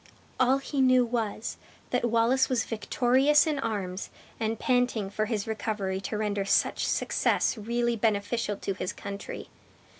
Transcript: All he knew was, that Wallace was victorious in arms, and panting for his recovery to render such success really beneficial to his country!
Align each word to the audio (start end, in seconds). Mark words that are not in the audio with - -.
All 0.39 0.57
he 0.57 0.81
knew 0.81 1.05
was, 1.05 1.57
that 1.91 2.09
Wallace 2.09 2.49
was 2.49 2.63
victorious 2.63 3.45
in 3.45 3.59
arms, 3.59 4.09
and 4.39 4.57
panting 4.57 5.11
for 5.11 5.25
his 5.25 5.45
recovery 5.45 6.01
to 6.01 6.17
render 6.17 6.43
such 6.43 6.87
success 6.87 7.55
really 7.55 7.95
beneficial 7.95 8.57
to 8.57 8.73
his 8.73 8.93
country! 8.93 9.49